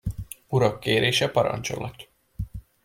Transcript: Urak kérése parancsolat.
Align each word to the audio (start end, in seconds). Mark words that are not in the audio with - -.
Urak 0.49 0.79
kérése 0.79 1.29
parancsolat. 1.31 2.07